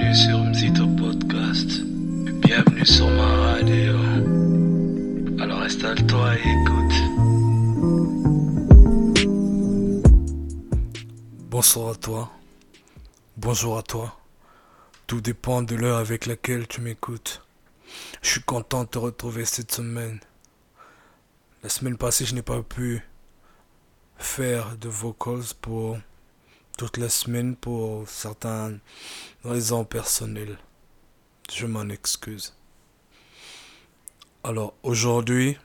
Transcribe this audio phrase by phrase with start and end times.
[0.00, 1.82] Bienvenue sur Mzito Podcast.
[2.40, 3.98] Bienvenue sur ma radio.
[5.38, 6.94] Alors installe-toi et écoute.
[11.50, 12.32] Bonsoir à toi.
[13.36, 14.18] Bonjour à toi.
[15.06, 17.42] Tout dépend de l'heure avec laquelle tu m'écoutes.
[18.22, 20.18] Je suis content de te retrouver cette semaine.
[21.62, 23.06] La semaine passée, je n'ai pas pu
[24.16, 25.98] faire de vocals pour
[26.96, 28.80] la semaine pour certaines
[29.44, 30.58] raisons personnelles.
[31.52, 32.54] Je m'en excuse.
[34.44, 35.58] Alors aujourd'hui,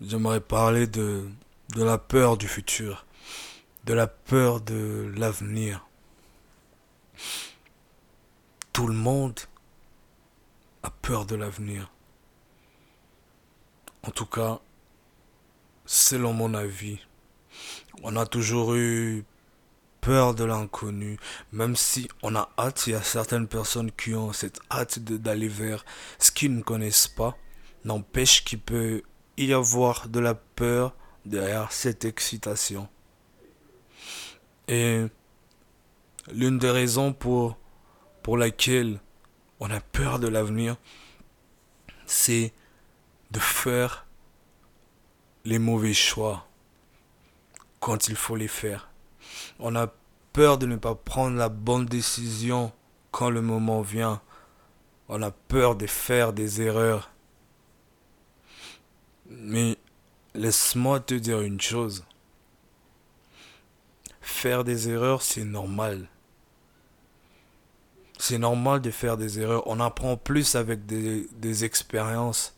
[0.00, 1.28] j'aimerais parler de,
[1.74, 3.06] de la peur du futur,
[3.84, 5.84] de la peur de l'avenir.
[8.72, 9.40] Tout le monde
[10.84, 11.90] a peur de l'avenir.
[14.04, 14.60] En tout cas,
[15.86, 17.00] selon mon avis,
[18.04, 19.24] on a toujours eu
[20.06, 21.18] peur de l'inconnu,
[21.50, 25.48] même si on a hâte, il y a certaines personnes qui ont cette hâte d'aller
[25.48, 25.84] vers
[26.20, 27.36] ce qu'ils ne connaissent pas,
[27.84, 29.02] n'empêche qu'il peut
[29.36, 32.88] y avoir de la peur derrière cette excitation.
[34.68, 35.06] Et
[36.32, 37.58] l'une des raisons pour,
[38.22, 39.00] pour laquelle
[39.58, 40.76] on a peur de l'avenir,
[42.06, 42.52] c'est
[43.32, 44.06] de faire
[45.44, 46.46] les mauvais choix
[47.80, 48.88] quand il faut les faire.
[49.58, 49.88] On a
[50.32, 52.72] peur de ne pas prendre la bonne décision
[53.10, 54.20] quand le moment vient.
[55.08, 57.10] On a peur de faire des erreurs.
[59.28, 59.76] Mais
[60.34, 62.04] laisse-moi te dire une chose.
[64.20, 66.08] Faire des erreurs, c'est normal.
[68.18, 69.66] C'est normal de faire des erreurs.
[69.66, 72.54] On apprend plus avec des, expériences.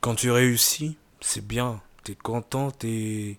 [0.00, 1.80] Quand tu réussis, c'est bien.
[2.02, 3.38] Tu es content, tu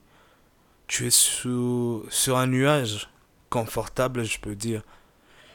[0.88, 3.10] tu es sur, un nuage
[3.50, 4.82] confortable, je peux dire.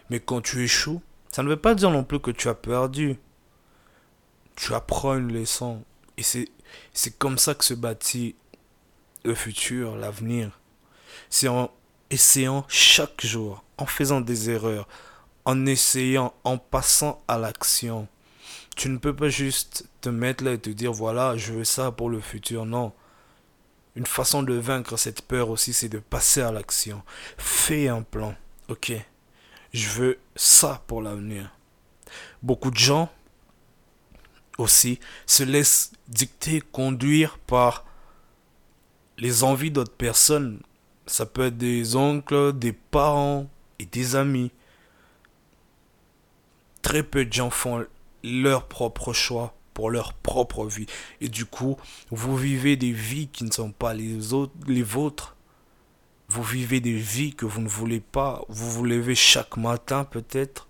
[0.09, 3.17] Mais quand tu échoues, ça ne veut pas dire non plus que tu as perdu.
[4.57, 5.85] Tu apprends une leçon.
[6.17, 8.35] Et c'est comme ça que se bâtit
[9.24, 10.58] le futur, l'avenir.
[11.29, 11.70] C'est en
[12.11, 14.89] essayant chaque jour, en faisant des erreurs,
[15.45, 18.08] en essayant, en passant à l'action.
[18.77, 21.92] Tu ne peux pas juste te mettre là et te dire voilà, je veux ça
[21.92, 22.67] pour le futur.
[22.67, 22.92] Non.
[23.96, 27.02] Une façon de vaincre cette peur aussi, c'est de passer à l'action.
[27.36, 28.34] Fais un plan.
[28.68, 28.92] Ok?
[29.73, 31.51] Je veux ça pour l'avenir.
[32.42, 33.11] Beaucoup de gens
[34.58, 37.84] aussi se laissent dicter, conduire par
[39.18, 40.61] les envies d'autres personnes.
[41.07, 44.52] Ça peut être des oncles, des parents et des amis.
[46.83, 47.84] Très peu de gens font
[48.22, 49.55] leur propre choix
[49.89, 50.86] leur propre vie.
[51.20, 51.77] Et du coup,
[52.11, 55.36] vous vivez des vies qui ne sont pas les, autres, les vôtres.
[56.29, 58.42] Vous vivez des vies que vous ne voulez pas.
[58.48, 60.69] Vous vous levez chaque matin peut-être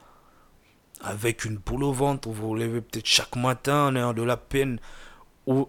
[1.00, 2.28] avec une boule au ventre.
[2.28, 4.78] Vous vous levez peut-être chaque matin en ayant de la peine
[5.46, 5.68] ou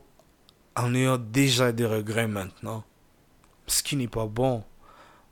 [0.76, 2.84] en ayant déjà des regrets maintenant.
[3.68, 4.64] Ce qui n'est pas bon.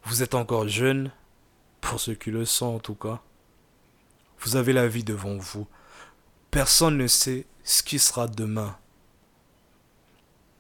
[0.04, 1.12] Vous êtes encore jeune,
[1.82, 3.22] pour ceux qui le sont en tout cas.
[4.40, 5.68] Vous avez la vie devant vous.
[6.52, 8.78] Personne ne sait ce qui sera demain.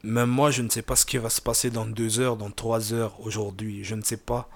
[0.04, 2.52] Même moi, je ne sais pas ce qui va se passer dans deux heures, dans
[2.52, 3.84] trois heures, aujourd'hui.
[3.84, 4.50] Je ne sais pas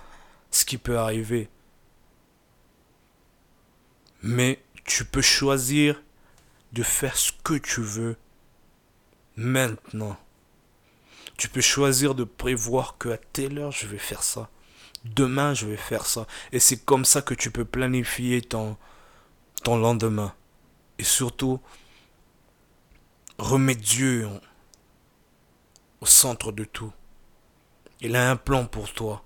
[0.52, 1.50] ce qui peut arriver.
[4.22, 6.02] Mais tu peux choisir
[6.72, 8.16] de faire ce que tu veux
[9.36, 10.18] maintenant.
[11.38, 14.50] Tu peux choisir de prévoir que à telle heure je vais faire ça.
[15.04, 16.28] Demain je vais faire ça.
[16.52, 18.78] Et c'est comme ça que tu peux planifier ton,
[19.64, 20.34] ton lendemain.
[21.00, 21.60] Et surtout,
[23.38, 24.30] remets Dieu
[26.02, 26.92] au centre de tout.
[28.02, 29.24] Il a un plan pour toi.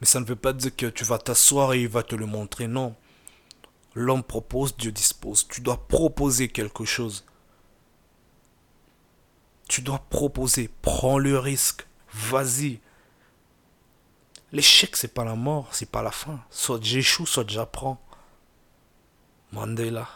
[0.00, 2.26] Mais ça ne veut pas dire que tu vas t'asseoir et il va te le
[2.26, 2.66] montrer.
[2.66, 2.94] Non.
[3.94, 5.46] L'homme propose, Dieu dispose.
[5.48, 7.24] Tu dois proposer quelque chose.
[9.68, 10.70] Tu dois proposer.
[10.82, 11.86] Prends le risque.
[12.12, 12.80] Vas-y.
[14.52, 16.40] L'échec, c'est pas la mort, c'est pas la fin.
[16.50, 18.00] Soit j'échoue, soit j'apprends.
[19.50, 20.08] Mandela.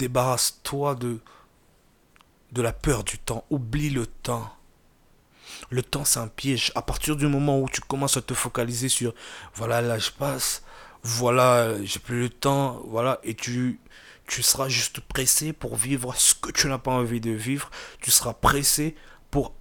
[0.00, 1.18] Débarrasse-toi de,
[2.52, 3.44] de la peur du temps.
[3.50, 4.50] Oublie le temps.
[5.68, 6.72] Le temps, c'est un piège.
[6.74, 9.12] À partir du moment où tu commences à te focaliser sur
[9.54, 10.62] voilà, là, je passe,
[11.02, 13.78] voilà, j'ai plus le temps, voilà, et tu,
[14.26, 17.70] tu seras juste pressé pour vivre ce que tu n'as pas envie de vivre.
[18.00, 18.96] Tu seras pressé
[19.30, 19.52] pour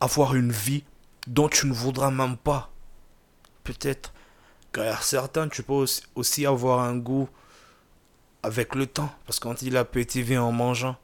[0.00, 0.84] avoir une vie
[1.26, 2.70] dont tu ne voudras même pas.
[3.64, 4.12] Peut-être.
[4.70, 7.30] Car certains, tu peux aussi avoir un goût
[8.42, 9.12] avec le temps.
[9.26, 10.96] Parce qu'on dit l'appétit en mangeant.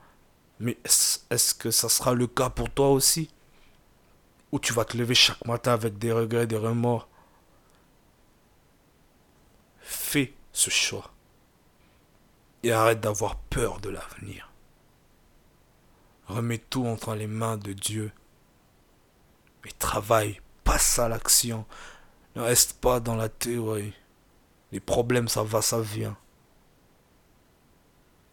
[0.61, 3.31] Mais est-ce que ça sera le cas pour toi aussi?
[4.50, 7.08] Ou tu vas te lever chaque matin avec des regrets, des remords?
[9.81, 11.12] Fais ce choix.
[12.62, 14.50] Et arrête d'avoir peur de l'avenir.
[16.26, 18.11] Remets tout entre les mains de Dieu.
[19.64, 21.67] Et travaille, passe à l'action.
[22.35, 23.94] Ne reste pas dans la théorie.
[24.73, 26.17] Les problèmes, ça va, ça vient.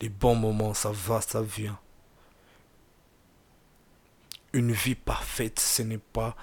[0.02, 1.80] Les bons moments, ça va, ça vient.
[4.54, 6.36] Une vie parfaite, ce n'est pas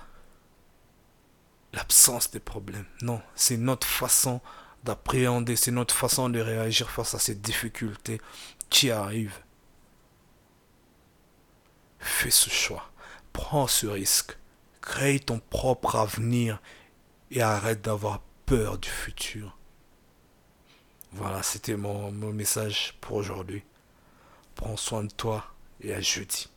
[1.72, 2.86] l'absence des problèmes.
[3.02, 4.40] Non, c'est notre façon
[4.84, 8.20] d'appréhender, c'est notre façon de réagir face à ces difficultés
[8.68, 9.40] qui arrivent.
[11.98, 12.90] Fais ce choix,
[13.32, 14.36] prends ce risque,
[14.80, 16.60] crée ton propre avenir
[17.30, 19.56] et arrête d'avoir peur du futur.
[21.14, 23.62] Voilà, c'était mon, message pour aujourd'hui.
[24.54, 25.44] Prends soin de toi
[25.82, 26.48] et à jeudi.